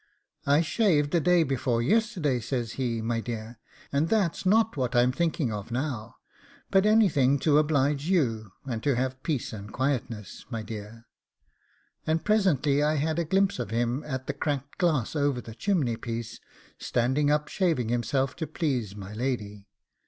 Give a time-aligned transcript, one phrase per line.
[0.47, 3.59] 'I shaved the day before yesterday,' said he, 'my dear,
[3.91, 6.15] and that's not what I'm thinking of now;
[6.71, 11.05] but anything to oblige you, and to have peace and quietness, my dear'
[12.07, 15.97] and presently I had a glimpse of him at the cracked glass over the chimney
[15.97, 16.39] piece,
[16.79, 19.67] standing up shaving himself to please my lady.